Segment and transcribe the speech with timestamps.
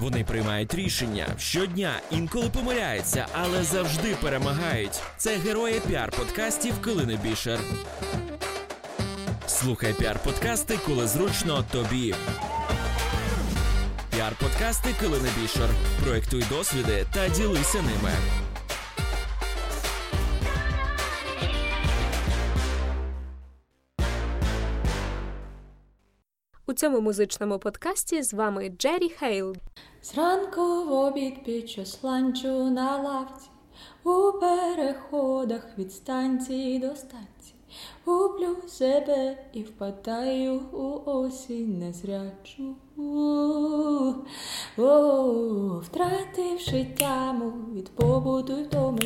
[0.00, 5.02] Вони приймають рішення щодня, інколи помиляються, але завжди перемагають.
[5.16, 7.60] Це герої піар-подкастів Килини Бішер.
[9.46, 12.14] Слухай піар-подкасти, коли зручно тобі.
[14.16, 15.68] Піар-подкасти Килини Бішер.
[16.04, 18.12] Проектуй досвіди та ділися ними.
[26.66, 29.56] У цьому музичному подкасті з вами Джері Хейл.
[30.14, 33.48] Зранку в обід під час ланчу на лавці,
[34.04, 37.57] у переходах від станції до станції,
[38.04, 42.74] гублю себе і впадаю у осінь незрячу.
[45.82, 49.02] Втративши тяму від побуту й втоми,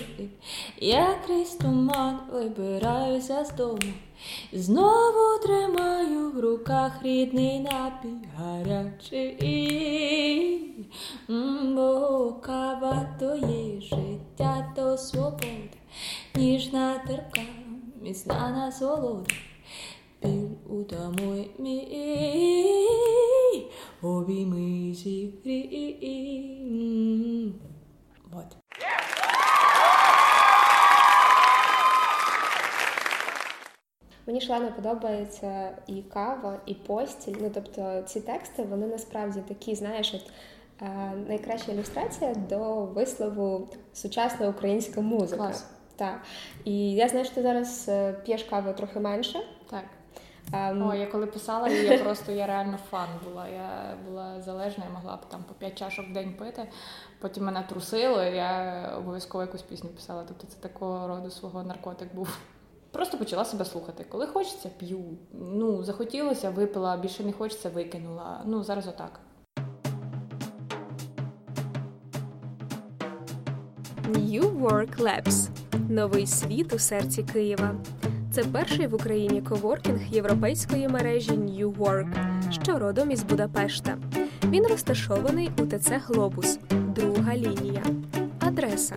[0.81, 3.93] я крізь туман вибираюся з дому.
[4.53, 9.75] Знову тримаю в руках рідний напій гарячий,
[11.75, 15.47] бо кава то є життя, то свобода,
[16.35, 17.41] ніжна терпка,
[18.03, 19.31] міцна насолода,
[20.23, 22.91] біль утамуй мій,
[24.03, 26.43] обійми зігрій.
[28.33, 28.57] Вот.
[34.27, 37.37] Мені шалено подобається і кава, і постіль.
[37.41, 40.31] Ну тобто ці тексти вони насправді такі, знаєш, от,
[40.83, 45.37] е, найкраща ілюстрація до вислову сучасна українська музика.
[45.37, 45.72] Клас.
[45.97, 46.21] Так.
[46.65, 49.41] І я знаю, що ти зараз е, п'єш каву трохи менше.
[49.71, 49.85] Так.
[50.53, 53.49] Ем, О, я коли писала, я просто я реально фан була.
[53.49, 56.69] Я була залежна, я могла б там по 5 чашок в день пити.
[57.21, 60.25] Потім мене трусило, і я обов'язково якусь пісню писала.
[60.29, 62.39] Тобто це такого роду свого наркотик був.
[62.91, 64.05] Просто почала себе слухати.
[64.09, 65.05] Коли хочеться, п'ю.
[65.33, 68.41] Ну, захотілося, випила, більше не хочеться, викинула.
[68.45, 69.21] Ну, зараз отак.
[74.09, 75.49] New Work Labs–
[75.89, 77.75] новий світ у серці Києва.
[78.33, 82.13] Це перший в Україні коворкінг європейської мережі New Work,
[82.51, 83.99] що родом із Будапешта.
[84.45, 87.83] Він розташований у ТЦ Глобус, друга лінія.
[88.39, 88.97] Адреса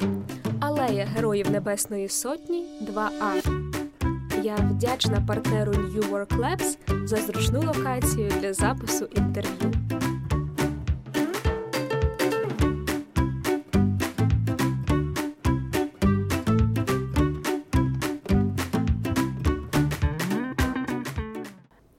[0.60, 3.62] Алея Героїв Небесної Сотні 2А.
[4.44, 9.72] Я вдячна партнеру New Work Labs за зручну локацію для запису інтерв'ю.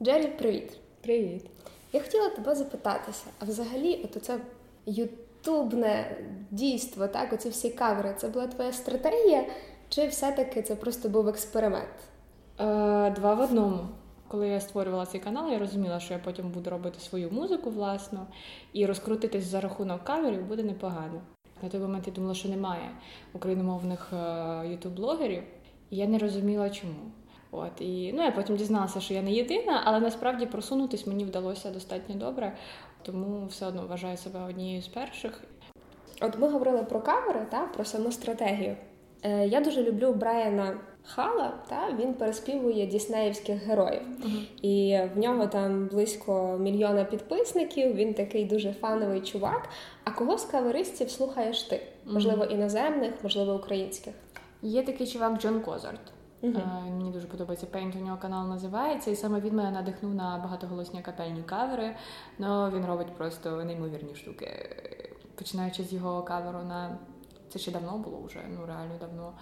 [0.06, 0.78] Джері, привіт.
[1.00, 1.46] Привіт.
[1.92, 4.38] Я хотіла тебе запитатися, а взагалі, от оце
[4.86, 6.16] ютубне
[6.50, 9.44] дійство, так, оці всі кавери, це була твоя стратегія,
[9.88, 11.94] чи все-таки це просто був експеримент?
[12.60, 13.78] Е, два в одному.
[14.28, 18.20] Коли я створювала цей канал, я розуміла, що я потім буду робити свою музику власну,
[18.72, 21.20] і розкрутитись за рахунок каверів буде непогано.
[21.62, 22.90] На той момент я думала, що немає
[23.32, 24.12] україномовних
[24.62, 25.42] ютуб-блогерів,
[25.90, 26.94] і я не розуміла, чому.
[27.56, 31.70] От і ну я потім дізналася, що я не єдина, але насправді просунутись мені вдалося
[31.70, 32.52] достатньо добре,
[33.02, 35.42] тому все одно вважаю себе однією з перших.
[36.20, 38.76] От ми говорили про кавери, та, про саму стратегію.
[39.22, 44.02] Е, я дуже люблю Брайана Хала, та, він переспівує діснеївських героїв.
[44.62, 49.68] І в нього там близько мільйона підписників, він такий дуже фановий чувак.
[50.04, 51.80] А кого з каверистів слухаєш ти?
[52.06, 54.14] Можливо, іноземних, можливо, українських.
[54.62, 56.15] Є такий чувак Джон Козарт.
[56.54, 60.38] Е, Мені дуже подобається Paint, у нього канал називається, і саме він мене надихнув на
[60.38, 61.96] багатоголосні капельні кавери.
[62.38, 64.76] Ну він робить просто неймовірні штуки.
[65.34, 66.98] Починаючи з його каверу на
[67.48, 69.32] це ще давно було вже, ну реально давно.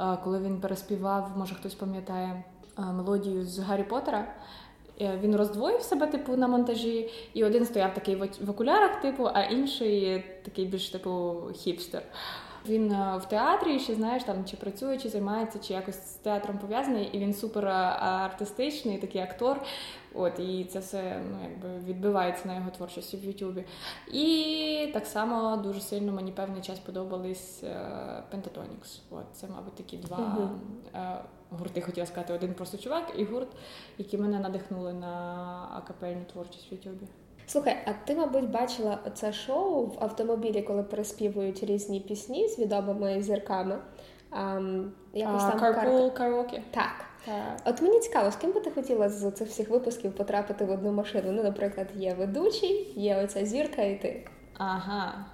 [0.00, 2.44] Е, Коли він переспівав, може хтось пам'ятає
[2.78, 4.34] е, мелодію з Гаррі Поттера.
[5.00, 10.24] Він роздвоїв себе, типу, на монтажі, і один стояв такий в окулярах, типу, а інший
[10.44, 12.02] такий більш типу хіпстер.
[12.66, 16.58] Він е, в театрі ще знаєш там чи працює, чи займається, чи якось з театром
[16.58, 19.60] пов'язаний, і він супер е, артистичний, такий актор.
[20.14, 23.64] От і це все ну якби відбивається на його творчості в Ютубі.
[24.12, 27.64] І так само дуже сильно мені певний час подобались
[28.32, 29.00] Pentatonix.
[29.10, 30.48] От це, мабуть, такі два
[30.94, 31.18] е,
[31.50, 33.48] гурти, хотіла сказати, один просто чувак і гурт,
[33.98, 37.06] які мене надихнули на акапельну творчість в Ютубі.
[37.52, 43.22] Слухай, а ти, мабуть, бачила це шоу в автомобілі, коли переспівують різні пісні з відомими
[43.22, 43.78] зірками.
[44.30, 46.60] Ам, якось там карта- Carpool Karaoke.
[46.70, 47.04] Так.
[47.24, 47.56] Так.
[47.64, 50.92] От мені цікаво, з ким би ти хотіла з цих всіх випусків потрапити в одну
[50.92, 51.32] машину?
[51.32, 54.26] Ну, наприклад, є ведучий, є оця зірка і ти.
[54.58, 55.24] Ага.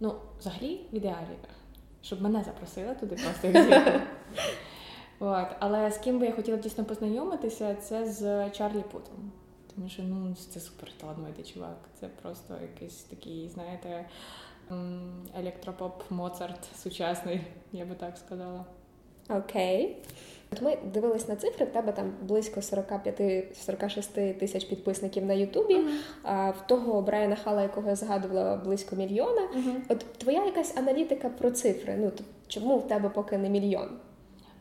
[0.00, 1.36] Ну, взагалі, в ідеалі,
[2.02, 4.00] щоб мене запросили туди просто як зірку.
[5.20, 5.46] От.
[5.58, 9.32] Але з ким би я хотіла дійсно познайомитися, це з Чарлі Путом.
[9.74, 11.78] Тому що ну це супер талановитий чувак.
[12.00, 14.04] Це просто якийсь такий, знаєте,
[15.38, 17.40] електропоп Моцарт сучасний,
[17.72, 18.64] я би так сказала.
[19.28, 19.96] Окей.
[20.52, 25.98] От ми дивились на цифри, в тебе там близько 45-46 тисяч підписників на Ютубі, uh-huh.
[26.22, 29.40] а в того Брайана Хала, якого я згадувала, близько мільйона.
[29.40, 29.74] Uh-huh.
[29.88, 31.96] От твоя якась аналітика про цифри.
[31.98, 32.12] Ну
[32.48, 33.88] чому в тебе поки не мільйон?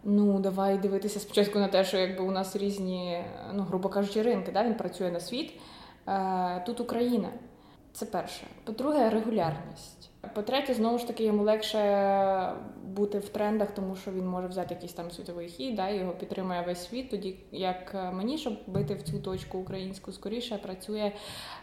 [0.04, 4.52] Ну, давай дивитися спочатку на те, що якби у нас різні, ну, грубо кажучи, ринки.
[4.52, 4.64] Да?
[4.64, 5.54] Він працює на світ.
[6.08, 7.30] Е, Тут Україна.
[7.94, 8.48] Це перше.
[8.64, 10.10] По-друге, регулярність.
[10.34, 12.54] По-третє, знову ж таки, йому легше
[12.84, 16.62] бути в трендах, тому що він може взяти якийсь там світовий хід, да, його підтримує
[16.62, 17.10] весь світ.
[17.10, 21.12] Тоді як мені, щоб бити в цю точку українську скоріше, працює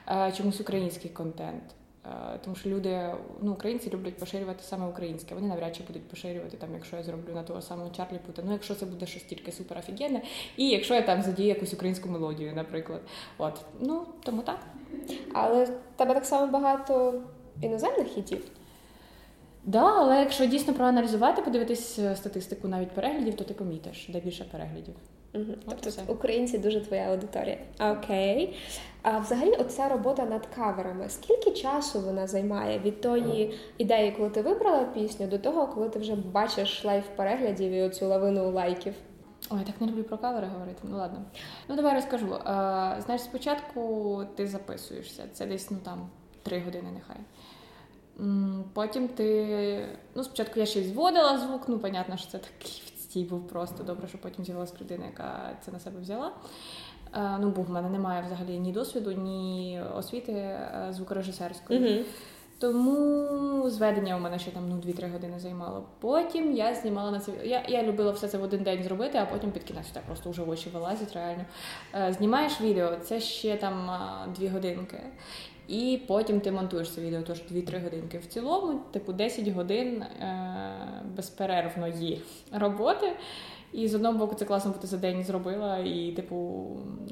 [0.08, 1.62] е, чомусь український контент.
[2.06, 3.10] Е, тому що люди,
[3.42, 5.34] ну українці люблять поширювати саме українське.
[5.34, 8.42] Вони навряд чи будуть поширювати там, якщо я зроблю на того самого Чарлі Пута.
[8.46, 10.22] Ну, якщо це буде щось тільки супер офігенне,
[10.56, 13.00] і якщо я там задію якусь українську мелодію, наприклад.
[13.38, 14.58] От ну тому так.
[15.34, 17.22] Але в тебе так само багато
[17.62, 18.44] іноземних хітів.
[19.64, 24.44] Да, але якщо дійсно проаналізувати, подивитись е, статистику навіть переглядів, то ти помітиш, де більше
[24.44, 24.94] переглядів.
[25.34, 25.44] Угу.
[25.68, 27.58] Тобто українці дуже твоя аудиторія.
[27.80, 28.56] Окей.
[29.02, 31.08] А взагалі, оця робота над каверами.
[31.08, 35.98] Скільки часу вона займає від тої ідеї, коли ти вибрала пісню, до того, коли ти
[35.98, 38.94] вже бачиш лям переглядів і оцю лавину лайків?
[39.50, 40.78] Ой, так не люблю про кавери говорити.
[40.82, 41.22] Ну ладно.
[41.68, 42.34] Ну давай розкажу.
[42.44, 45.22] А, Знаєш, спочатку ти записуєшся.
[45.32, 46.10] Це десь ну там
[46.42, 47.16] три години, нехай.
[48.72, 49.88] Потім ти.
[50.14, 53.84] Ну, спочатку я ще й зводила звук, ну, понятно, що це такий відстій був просто
[53.84, 56.32] добре, що потім з'явилася людина, яка це на себе взяла.
[57.14, 61.80] Е, ну, бо в мене немає взагалі ні досвіду, ні освіти е, звукорежисерської.
[61.80, 62.04] Mm-hmm.
[62.60, 65.84] Тому зведення у мене ще там ну 2-3 години займало.
[66.00, 67.32] Потім я знімала на це.
[67.44, 70.30] Я я любила все це в один день зробити, а потім під кінець так просто
[70.30, 71.44] вже в очі вилазять реально.
[71.94, 73.90] Е, знімаєш відео, це ще там
[74.38, 75.00] 2 годинки.
[75.68, 78.18] І потім ти монтуєш це відео, тож 2-3 годинки.
[78.18, 82.22] В цілому, типу, 10 годин е- безперервної
[82.52, 83.12] роботи.
[83.72, 86.66] І з одного боку, це класно, бо ти за день зробила і, типу,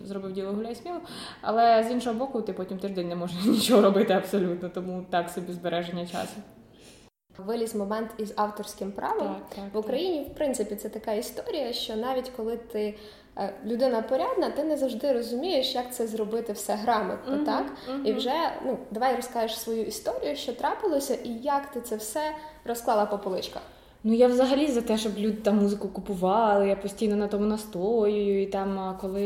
[0.04, 1.00] зробив діло гуляй сміло.
[1.40, 5.52] Але з іншого боку, ти потім тиждень не можеш нічого робити абсолютно, тому так собі
[5.52, 6.36] збереження часу.
[7.38, 11.96] Виліз момент із авторським правом так, так, в Україні, в принципі, це така історія, що
[11.96, 12.94] навіть коли ти
[13.64, 17.66] людина порядна, ти не завжди розумієш, як це зробити все грамотно, uh-huh, так?
[17.66, 18.04] Uh-huh.
[18.04, 18.34] І вже
[18.64, 22.34] ну давай розкажеш свою історію, що трапилося, і як ти це все
[22.64, 23.62] розклала по поличках.
[24.08, 26.68] Ну я взагалі за те, щоб люди там музику купували.
[26.68, 28.42] Я постійно на тому настоюю.
[28.42, 29.20] І там, коли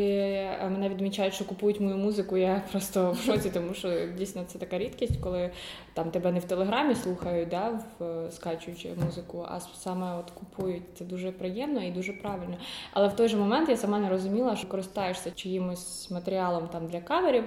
[0.63, 4.79] мене відмічають, що купують мою музику, я просто в шоці, тому що дійсно це така
[4.79, 5.51] рідкість, коли
[5.95, 10.83] там тебе не в телеграмі слухають, да, в скачуючи музику, а саме от купують.
[10.95, 12.57] Це дуже приємно і дуже правильно.
[12.93, 17.01] Але в той же момент я сама не розуміла, що користаєшся чиїмось матеріалом там для
[17.01, 17.45] каверів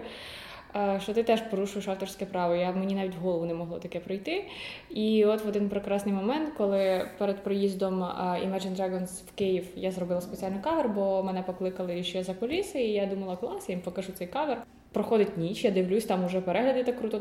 [0.99, 2.55] що ти теж порушуєш авторське право.
[2.55, 4.45] Я Мені навіть в голову не могло таке пройти.
[4.89, 10.21] І от в один прекрасний момент, коли перед приїздом Imagine Dragons в Київ я зробила
[10.21, 14.11] спеціальний кавер, бо мене покликали ще за поліси, і я думала, клас, я їм покажу
[14.11, 14.63] цей кавер.
[14.93, 17.19] Проходить ніч, я дивлюсь, там уже перегляди так круто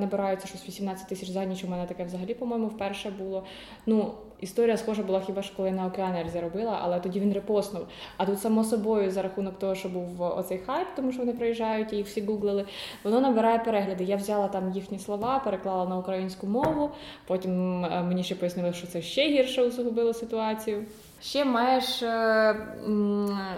[0.00, 1.64] набираються, щось 18 тисяч за ніч.
[1.64, 3.44] У мене таке взагалі, по-моєму, вперше було.
[3.86, 7.86] Ну, історія схожа була хіба що коли на океанер заробила, але тоді він репостнув.
[8.16, 11.92] А тут, само собою, за рахунок того, що був оцей хайп, тому що вони приїжджають
[11.92, 12.64] і їх всі гуглили,
[13.04, 14.04] воно набирає перегляди.
[14.04, 16.90] Я взяла там їхні слова, переклала на українську мову.
[17.26, 20.84] Потім е, мені ще пояснили, що це ще гірше усугубило ситуацію.
[21.22, 22.56] Ще маєш е,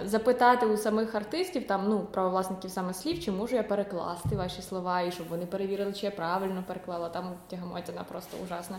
[0.04, 5.00] запитати у самих артистів, там ну правовласників саме слів, чи можу я перекласти ваші слова,
[5.00, 7.08] і щоб вони перевірили, чи я правильно переклала.
[7.08, 8.78] Там тягамотіна просто ужасна.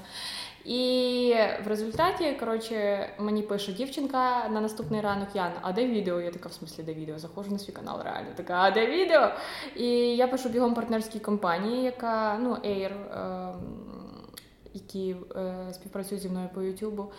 [0.65, 1.33] І
[1.65, 6.21] в результаті, коротше, мені пише дівчинка на наступний ранок Яна, а де відео?
[6.21, 7.19] Я така в смислі, де відео?
[7.19, 9.31] Заходжу на свій канал, реально така, а де відео?
[9.75, 13.53] І я пишу бігом партнерській компанії, яка ну Air, е,
[14.73, 17.11] які е, співпрацюють зі мною по Ютубу.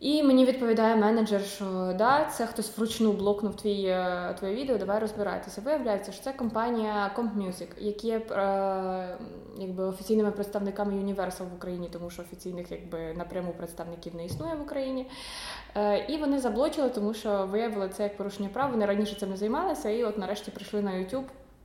[0.00, 4.98] І мені відповідає менеджер, що да, це хтось вручну блокнув твій, е, твоє відео, давай
[4.98, 5.60] розбирайтеся.
[5.60, 9.18] Виявляється, що це компанія Comp Music, які є е,
[9.58, 14.62] якби офіційними представниками Universal в Україні, тому що офіційних якби напряму представників не існує в
[14.62, 15.06] Україні.
[15.76, 18.70] Е, І вони заблочили, тому що виявили це як порушення прав.
[18.70, 21.24] Вони раніше цим не займалися, і от нарешті прийшли на YouTube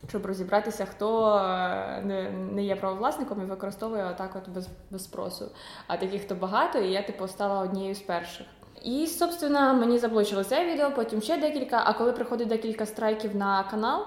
[0.09, 5.45] щоб розібратися, хто е, не не є правовласником і використовує отак от без без спросу.
[5.87, 8.47] А таких то багато, і я типу стала однією з перших.
[8.83, 11.83] І, собственно, мені заблочили це відео, потім ще декілька.
[11.85, 14.05] А коли приходить декілька страйків на канал,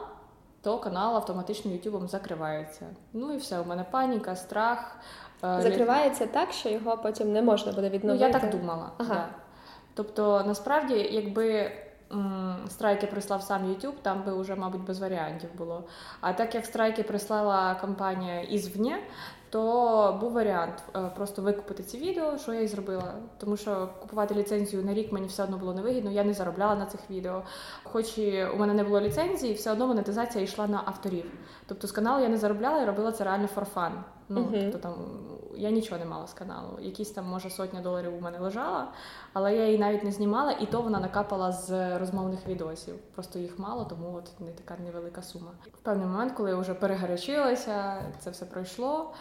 [0.62, 2.86] то канал автоматично Ютубом закривається.
[3.12, 4.96] Ну і все, у мене паніка, страх.
[5.44, 8.24] Е, закривається так, що його потім не можна буде відновити?
[8.24, 8.90] Ну, я так думала.
[8.98, 9.14] Ага.
[9.14, 9.28] Да.
[9.94, 11.72] Тобто, насправді, якби
[12.68, 15.84] страйки прислав сам YouTube, там би вже, мабуть, без варіантів було.
[16.20, 18.96] А так як страйки прислала компанія ізвні,
[19.50, 23.14] то був варіант е, просто викупити ці відео, що я і зробила.
[23.38, 26.86] Тому що купувати ліцензію на рік мені все одно було невигідно, я не заробляла на
[26.86, 27.42] цих відео.
[27.82, 31.32] Хоч і у мене не було ліцензії, все одно монетизація йшла на авторів.
[31.66, 33.92] Тобто з каналу я не заробляла і робила це реально for fun.
[34.28, 34.62] Ну, uh-huh.
[34.62, 34.94] тобто там
[35.56, 36.78] я нічого не мала з каналу.
[36.80, 38.88] Якісь там, може, сотня доларів у мене лежала,
[39.32, 42.94] але я її навіть не знімала, і то вона накапала з розмовних відосів.
[43.14, 45.50] Просто їх мало, тому от не така невелика сума.
[45.74, 49.12] В певний момент, коли я вже перегарячилася, це все пройшло.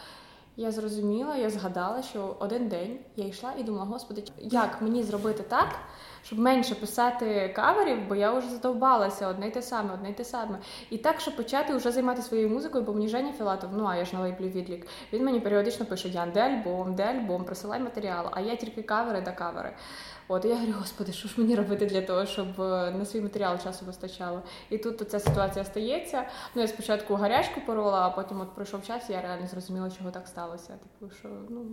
[0.55, 5.43] Я зрозуміла, я згадала, що один день я йшла і думала, господи, як мені зробити
[5.43, 5.75] так,
[6.23, 10.23] щоб менше писати каверів, бо я вже задовбалася одне й те саме, одне й те
[10.23, 10.59] саме.
[10.89, 14.05] І так, щоб почати вже займатися своєю музикою, бо мені Женя Філатов, ну а я
[14.05, 18.29] ж на лейблі відлік, він мені періодично пише: Ян, де альбом, де альбом, присилай матеріал,
[18.31, 19.73] а я тільки кавери да кавери.
[20.27, 23.59] От я говорю, господи, що ж мені робити для того, щоб е, на свій матеріал
[23.59, 24.41] часу вистачало.
[24.69, 26.27] І тут ця ситуація стається.
[26.55, 30.11] Ну я спочатку гарячку порола, а потім от пройшов час, і я реально зрозуміла, чого
[30.11, 30.67] так сталося.
[30.67, 31.65] Типу, що ну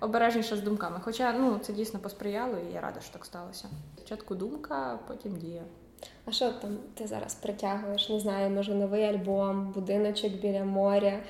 [0.00, 1.00] обережніше з думками.
[1.04, 3.68] Хоча ну це дійсно посприяло, і я рада, що так сталося.
[3.96, 5.62] Спочатку думка, потім дія.
[6.24, 8.08] А що там ти зараз притягуєш?
[8.08, 11.20] Не знаю, може новий альбом, будиночок біля моря.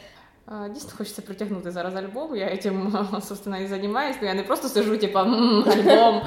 [0.70, 2.36] Дійсно хочеться притягнути зараз альбом.
[2.36, 4.18] Я цим собственно, і займаюся.
[4.22, 6.22] Я не просто сижу, типа альбом.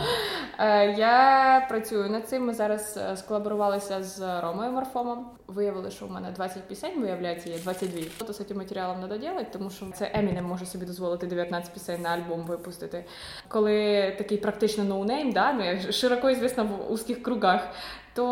[0.60, 2.46] Е, я працюю над цим.
[2.46, 5.30] Ми зараз е, сколаборувалися з Ромою Морфомом.
[5.48, 8.01] Виявили, що в мене 20 пісень, виявляється, є 22.
[8.25, 12.01] Що з цим матеріалом треба робити, тому що це Емінем може собі дозволити 19 пісень
[12.01, 13.06] на альбом випустити.
[13.48, 17.68] Коли такий практично noname, да, ну, широко звісно в узких кругах,
[18.13, 18.24] то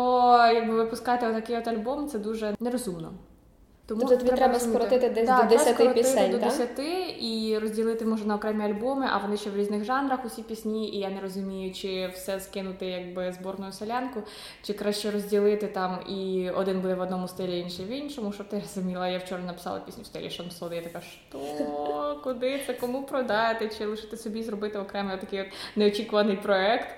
[0.54, 3.12] якби випускати отакий от альбом це дуже нерозумно.
[3.90, 6.30] Тому тобто тобі треба скоротити десь да, до 10 пісень.
[6.30, 6.68] До 10
[7.20, 10.88] і розділити може на окремі альбоми, а вони ще в різних жанрах усі пісні.
[10.88, 14.22] І я не розумію, чи все скинути якби зборною солянку,
[14.62, 18.32] чи краще розділити там і один буде в одному стилі, інший в іншому.
[18.32, 20.72] Щоб ти розуміла, я вчора написала пісню в стилі шансон.
[20.72, 21.38] Я така, що
[22.24, 26.88] куди це кому продати, чи лишити собі зробити окремий такий от неочікуваний проект.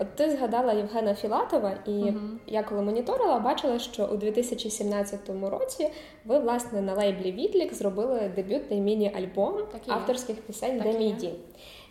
[0.00, 2.36] От ти згадала Євгена Філатова, і uh-huh.
[2.46, 5.90] я коли моніторила, бачила, що у 2017 році
[6.24, 11.32] ви власне на лейблі Відлік зробили дебютний міні-альбом так авторських пісень для міді.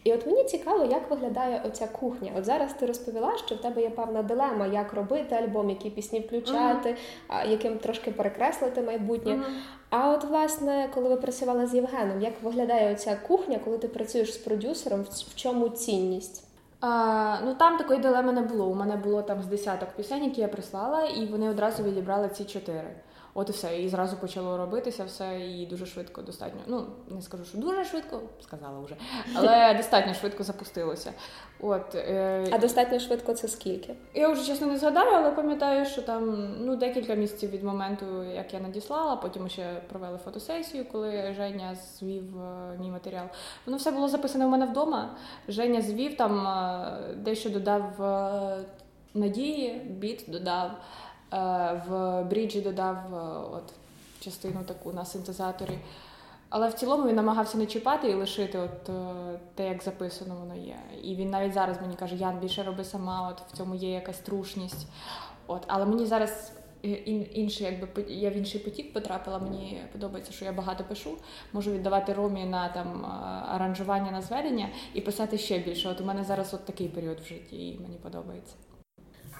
[0.04, 2.32] І от мені цікаво, як виглядає оця кухня.
[2.38, 6.20] От зараз ти розповіла, що в тебе є певна дилема, як робити альбом, які пісні
[6.20, 6.96] включати,
[7.30, 7.50] uh-huh.
[7.50, 9.32] яким трошки перекреслити майбутнє.
[9.32, 9.44] Uh-huh.
[9.90, 14.34] А от, власне, коли ви працювали з Євгеном, як виглядає оця кухня, коли ти працюєш
[14.34, 16.47] з продюсером, в чому цінність?
[16.80, 18.66] А, Ну там такої дилеми не було.
[18.68, 22.46] У мене було там з десяток пісень, які я прислала, і вони одразу відібрали ці
[22.46, 22.96] чотири.
[23.40, 23.82] От і все.
[23.82, 26.62] І зразу почало робитися все і дуже швидко достатньо.
[26.68, 28.96] Ну, не скажу, що дуже швидко, сказала вже,
[29.36, 31.14] але достатньо швидко запустилося.
[31.60, 32.48] От, е...
[32.52, 33.96] А достатньо швидко це скільки?
[34.14, 38.54] Я вже чесно не згадаю, але пам'ятаю, що там ну, декілька місяців від моменту, як
[38.54, 43.26] я надіслала, потім ще провели фотосесію, коли Женя звів е, мій матеріал.
[43.66, 45.16] Воно все було записане у мене вдома.
[45.48, 48.58] Женя звів там е, дещо додав е,
[49.14, 50.72] надії, біт додав.
[51.34, 53.18] Е, в бріджі додав е,
[53.52, 53.74] от
[54.20, 55.80] частину таку на синтезаторі.
[56.50, 60.56] Але в цілому він намагався не чіпати і лишити от е, те, як записано воно
[60.56, 60.78] є.
[61.04, 64.20] І він навіть зараз мені каже, Ян, більше роби сама, от в цьому є якась
[64.20, 64.88] трушність.
[65.48, 66.52] От, Але мені зараз
[67.34, 69.40] інший, якби я в інший потік потрапила.
[69.40, 71.18] Мені подобається, що я багато пишу.
[71.54, 73.06] Можу віддавати ромі на там
[73.50, 75.90] аранжування на зведення і писати ще більше.
[75.90, 78.56] От у мене зараз от такий період в житті, і мені подобається.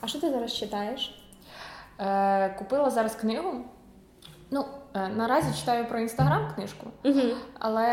[0.02, 1.27] А що ти зараз читаєш?
[2.00, 3.54] Е, Купила зараз книгу.
[4.52, 6.88] Ну, е, наразі читаю про інстаграм книжку,
[7.60, 7.88] але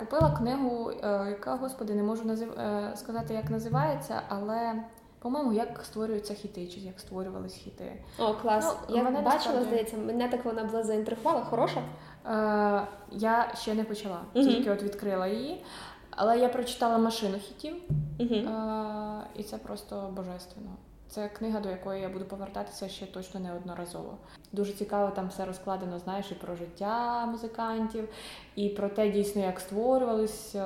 [0.00, 2.52] купила книгу, е, яка, господи, не можу назив...
[2.52, 4.74] е, сказати, як називається, але,
[5.18, 8.04] по-моєму, як створюються хіти, чи як створювались хіти.
[8.18, 8.76] О, клас.
[8.88, 9.64] Ну, Я мене бачила, насправді...
[9.68, 11.44] здається, мене так вона була заінтригувала.
[11.44, 11.80] Хороша?
[12.26, 15.64] Е, Я ще не почала, uh тільки от відкрила її.
[16.10, 17.74] Але я прочитала машину хітів,
[18.18, 20.70] uh е, і це просто божественно.
[21.14, 24.16] Це книга, до якої я буду повертатися ще точно неодноразово.
[24.52, 28.08] Дуже цікаво, там все розкладено, знаєш, і про життя музикантів,
[28.56, 30.54] і про те, дійсно, як створювались.
[30.54, 30.60] Е,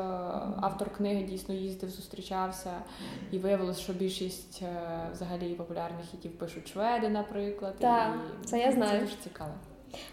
[0.60, 2.72] автор книги дійсно їздив, зустрічався,
[3.30, 7.74] і виявилось, що більшість е, взагалі популярних хітів пишуть шведи, наприклад.
[7.78, 8.90] Так, і це я знаю.
[8.90, 9.52] Це дуже цікаво.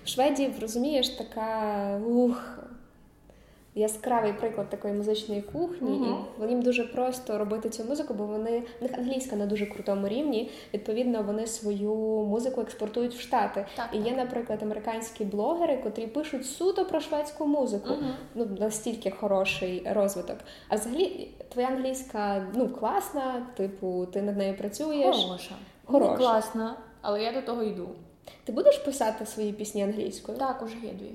[0.03, 2.59] В Шведів, розумієш, така ух,
[3.75, 6.47] яскравий приклад такої музичної кухні, uh-huh.
[6.47, 10.07] і їм дуже просто робити цю музику, бо вони в них англійська на дуже крутому
[10.07, 10.51] рівні.
[10.73, 11.95] Відповідно, вони свою
[12.29, 13.65] музику експортують в Штати.
[13.75, 17.89] Так, і є, наприклад, американські блогери, котрі пишуть суто про шведську музику.
[17.89, 18.13] Uh-huh.
[18.35, 20.37] Ну настільки хороший розвиток.
[20.69, 25.15] А взагалі, твоя англійська ну класна, типу, ти над нею працюєш.
[25.15, 25.55] Хороша.
[25.85, 26.17] хороша.
[26.17, 27.89] класна, але я до того йду.
[28.43, 30.37] Ти будеш писати свої пісні англійською?
[30.37, 31.11] Так, уже є дві.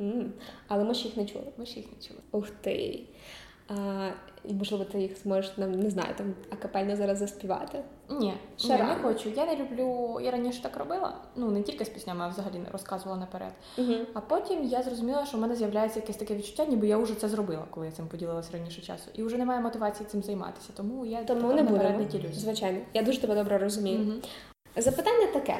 [0.00, 0.32] М,
[0.68, 1.44] Але ми ж їх не чули.
[1.56, 2.20] Ми ж їх не чули.
[2.32, 3.00] Ух ти.
[3.68, 4.08] А,
[4.44, 7.78] і можливо, ти їх зможеш нам не знаю, там акапельно зараз заспівати.
[8.10, 9.28] Ні, Ще ні, не хочу.
[9.36, 10.18] Я не люблю.
[10.22, 11.14] Я раніше так робила.
[11.36, 13.52] Ну не тільки з піснями, а взагалі не розказувала наперед.
[13.78, 13.94] Угу.
[14.14, 17.28] А потім я зрозуміла, що в мене з'являється якесь таке відчуття, ніби я вже це
[17.28, 19.10] зробила, коли я цим поділилася раніше часу.
[19.14, 20.70] І вже немає мотивації цим займатися.
[20.76, 21.98] Тому я Тому не будемо.
[21.98, 22.40] не ділюся.
[22.40, 23.98] Звичайно, я дуже тебе добре розумію.
[23.98, 24.20] Мгм.
[24.76, 25.56] Запитання таке: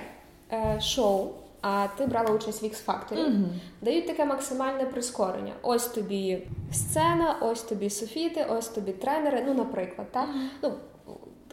[0.52, 1.28] Е, шоу,
[1.60, 3.28] а ти брала участь в X Factor.
[3.28, 3.48] Мгм.
[3.82, 5.52] Дають таке максимальне прискорення.
[5.62, 9.44] Ось тобі сцена, ось тобі софіти, ось тобі тренери.
[9.46, 10.28] Ну, наприклад, так?
[10.62, 10.72] Ну,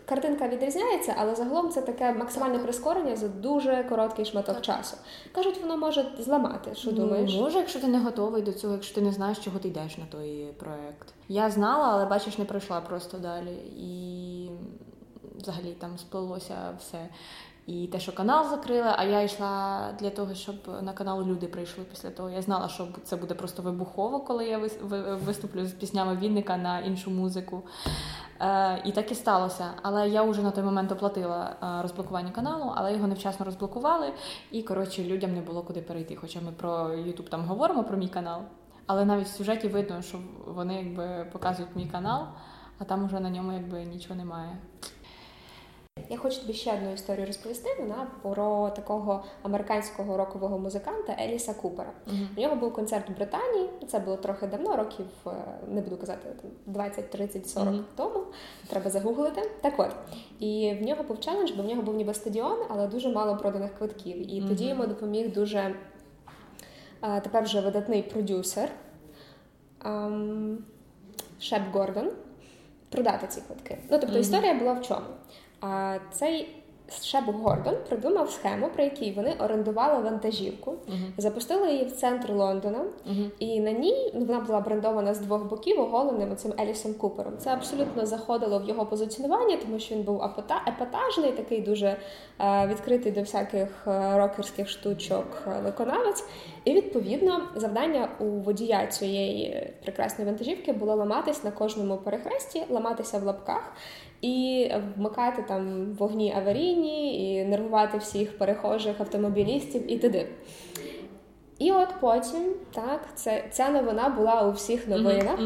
[0.06, 4.64] картинка відрізняється, але загалом це таке максимальне прискорення за дуже короткий шматок Так.
[4.64, 4.98] часу.
[5.32, 6.76] Кажуть, воно може зламати.
[6.76, 7.34] Що Ну, думаєш?
[7.36, 10.06] Може, якщо ти не готовий до цього, якщо ти не знаєш, чого ти йдеш на
[10.06, 11.14] той проект.
[11.28, 13.54] Я знала, але бачиш, не пройшла просто далі.
[13.78, 14.50] І
[15.42, 16.98] взагалі там сплелося все.
[17.66, 21.84] І те, що канал закрили, а я йшла для того, щоб на канал люди прийшли
[21.84, 22.30] після того.
[22.30, 26.80] Я знала, що це буде просто вибухово, коли я вис- виступлю з піснями Вінника на
[26.80, 27.62] іншу музику.
[28.42, 29.66] Е, і так і сталося.
[29.82, 34.14] Але я вже на той момент оплатила е, розблокування каналу, але його невчасно розблокували.
[34.52, 36.16] І коротше людям не було куди перейти.
[36.16, 38.42] Хоча ми про YouTube там говоримо про мій канал.
[38.88, 40.18] Але навіть в сюжеті видно, що
[40.48, 42.26] вони якби показують мій канал,
[42.80, 44.58] а там уже на ньому якби нічого немає.
[46.10, 47.70] Я хочу тобі ще одну історію розповісти.
[47.80, 51.92] Вона про такого американського рокового музиканта Еліса Купера.
[52.38, 53.70] У нього був концерт в Британії.
[53.88, 55.32] Це було трохи давно, років е,
[55.68, 56.30] не буду казати
[56.66, 57.86] 20, 30, 40 Мгм.
[57.96, 58.20] тому.
[58.70, 59.50] Треба загуглити.
[59.62, 59.90] Так от
[60.40, 63.78] і в нього був челендж, бо в нього був ніби стадіон, але дуже мало проданих
[63.78, 64.34] квитків.
[64.34, 65.76] І тоді йому допоміг дуже
[67.04, 68.70] е, тепер вже видатний продюсер
[69.86, 70.58] ем,
[71.40, 72.12] Шеп Гордон
[72.90, 73.78] продати ці квитки.
[73.92, 75.06] Ну тобто історія була в чому?
[75.64, 76.64] А цей
[77.02, 80.74] Шеп Гордон придумав схему, при якій вони орендували вантажівку,
[81.18, 82.86] запустили її в центр Лондона,
[83.40, 87.34] і на ній ну, вона була брендована з двох боків оголеним оцим Елісом Купером.
[87.38, 90.24] Це абсолютно заходило в його позиціонування, тому що він був
[90.68, 91.98] епатажний, такий дуже
[92.40, 96.26] е, відкритий до всяких е, рокерських штучок виконавець.
[96.66, 103.24] І відповідно завдання у водія цієї прекрасної вантажівки було ламатись на кожному перехресті, ламатися в
[103.24, 103.74] лапках.
[104.24, 110.26] І вмикати там вогні аварійні, і нервувати всіх перехожих автомобілістів і т.д.
[111.60, 115.40] І от потім, так, це, ця новина була у всіх новинах.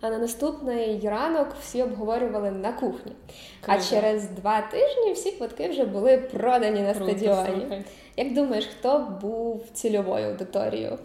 [0.00, 3.12] А на наступний ранок всі обговорювали на кухні.
[3.66, 7.84] А через два тижні всі квитки вже були продані на стадіоні.
[8.16, 10.98] Як думаєш, хто був цільовою аудиторією?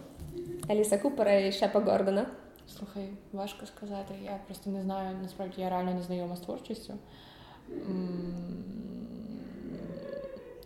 [0.69, 2.25] Еліса Купера і Шепа Гордона?
[2.67, 4.13] Слухай, важко сказати.
[4.23, 6.93] Я просто не знаю, насправді я реально не знайома з творчістю.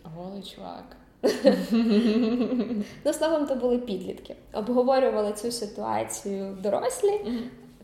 [0.04, 0.96] Голий чувак.
[3.04, 4.36] Ну, словом, то були підлітки.
[4.52, 7.20] Обговорювали цю ситуацію дорослі.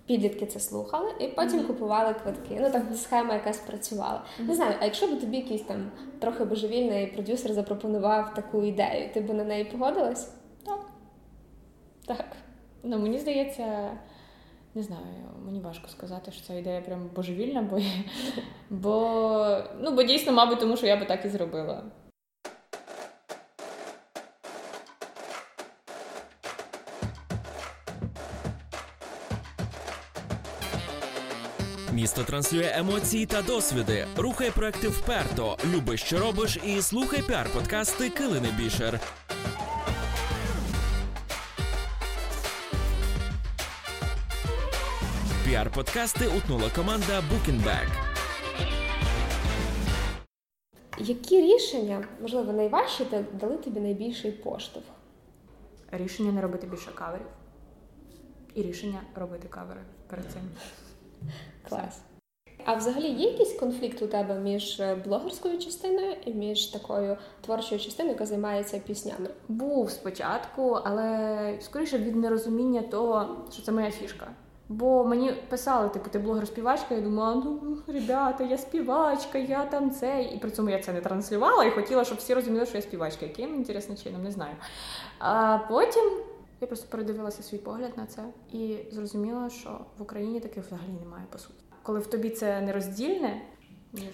[0.06, 2.58] Підлітки це слухали і потім купували квитки.
[2.60, 4.22] Ну так схема якась працювала.
[4.38, 9.20] Не знаю, а якщо б тобі якийсь там трохи божевільний продюсер запропонував таку ідею, ти
[9.20, 10.32] б на неї погодилась?
[10.66, 10.80] Так.
[12.06, 12.26] Так.
[12.86, 13.90] Ну, мені здається,
[14.74, 15.02] не знаю,
[15.44, 17.80] мені важко сказати, що ця ідея прям божевільна, бо,
[18.70, 21.82] бо, ну, бо дійсно, мабуть, тому що я би так і зробила.
[31.92, 34.06] Місто транслює емоції та досвіди.
[34.16, 35.56] Рухай проекти вперто.
[35.74, 39.00] Люби, що робиш, і слухай піар-подкасти Килини Бішер.
[45.54, 47.88] Піар-подкасти утнула команда Bookingback.
[50.98, 54.86] Які рішення, можливо, найважчі та дали тобі найбільший поштовх?
[55.92, 57.26] Рішення не робити більше каверів.
[58.54, 60.42] І рішення робити кавери перед цим.
[61.68, 62.00] Клас.
[62.64, 67.80] А взагалі є якийсь конфлікт у тебе між е, блогерською частиною і між такою творчою
[67.80, 69.28] частиною, яка займається піснями?
[69.48, 74.26] Був спочатку, але скоріше від нерозуміння того, що це моя фішка.
[74.68, 80.22] Бо мені писали, типу, ти блогер-співачка, я думала, ну ребята, я співачка, я там це.
[80.22, 83.26] І при цьому я це не транслювала і хотіла, щоб всі розуміли, що я співачка.
[83.26, 84.54] Яким інтересним чином, не знаю.
[85.18, 86.02] А потім
[86.60, 88.22] я просто передивилася свій погляд на це
[88.52, 91.54] і зрозуміла, що в Україні таких взагалі немає по суті.
[91.82, 93.42] Коли в тобі це нероздільне,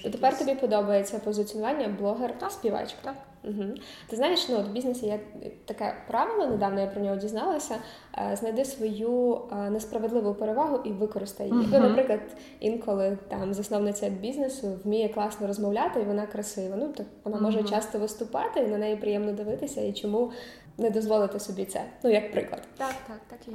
[0.03, 3.03] То тепер тобі подобається позиціонування блогер-співачка.
[3.03, 3.15] так.
[3.45, 3.65] Угу.
[4.07, 5.21] Ти знаєш, ну от в бізнесі є
[5.65, 7.77] таке правило, недавно я про нього дізналася.
[8.19, 11.61] Е, знайди свою е, несправедливу перевагу і використай її.
[11.61, 11.69] Uh-huh.
[11.73, 12.21] Ну, наприклад,
[12.61, 16.77] інколи там засновниця бізнесу вміє класно розмовляти, і вона красива.
[16.77, 17.43] Ну так вона uh-huh.
[17.43, 19.81] може часто виступати, і на неї приємно дивитися.
[19.81, 20.33] І чому
[20.79, 21.85] не дозволити собі це?
[22.05, 23.55] Ну як приклад, так, так, так є.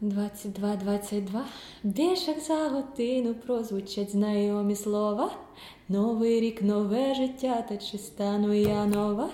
[0.00, 1.44] 22, 22,
[1.82, 5.30] більше за годину прозвучать знайомі слова.
[5.92, 9.30] Новий рік, нове життя, та чи стану я нова,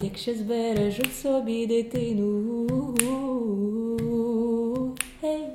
[0.00, 2.66] якщо збережу собі дитину.
[5.22, 5.46] Hey.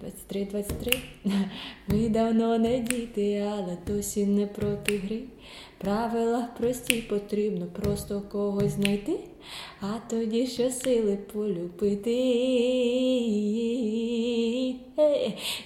[0.00, 0.92] 23, 23,
[1.88, 5.20] ми давно не діти, але досі не проти гри.
[5.78, 9.18] Правила прості потрібно просто когось знайти,
[9.80, 12.14] а тоді що сили полюбити.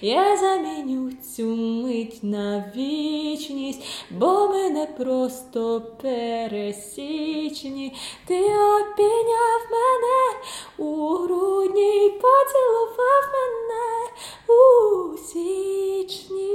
[0.01, 7.93] Я заміню цю мить на вічність, бо ми не просто пересічні.
[8.25, 10.33] Ти обійняв мене
[10.77, 14.09] у грудні й поцілував мене
[14.47, 16.49] у січні.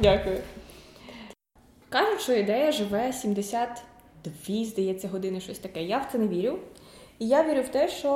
[0.00, 0.38] Дякую.
[1.88, 5.82] Кажуть, що ідея живе 72, здається, години щось таке.
[5.82, 6.58] Я в це не вірю.
[7.18, 8.14] І я вірю в те, що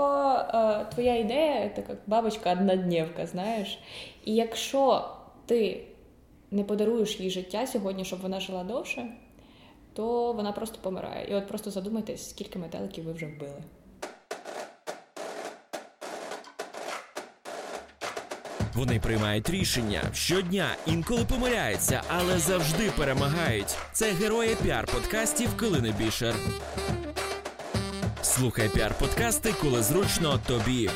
[0.55, 3.79] е, твоя ідея така бабочка однодневка, знаєш.
[4.25, 5.11] І якщо
[5.47, 5.85] ти
[6.51, 9.07] не подаруєш їй життя сьогодні, щоб вона жила довше,
[9.93, 11.27] то вона просто помирає.
[11.31, 13.63] І от просто задумайтесь, скільки метеликів ви вже вбили.
[18.75, 23.77] Вони приймають рішення щодня, інколи помиляються, але завжди перемагають.
[23.93, 26.35] Це герої піар подкастів Килини Бішер.
[28.23, 30.91] Слухай піар-подкасти, коли зручно тобі.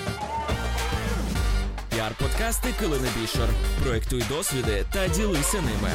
[1.90, 3.48] Піар-подкасти Килини Бішер.
[3.82, 5.90] Проектуй досвіди та ділися ними.